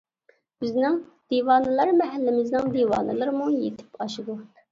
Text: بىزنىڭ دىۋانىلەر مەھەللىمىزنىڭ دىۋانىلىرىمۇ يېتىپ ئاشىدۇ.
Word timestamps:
بىزنىڭ 0.63 0.95
دىۋانىلەر 1.33 1.91
مەھەللىمىزنىڭ 1.99 2.71
دىۋانىلىرىمۇ 2.77 3.53
يېتىپ 3.57 4.03
ئاشىدۇ. 4.07 4.39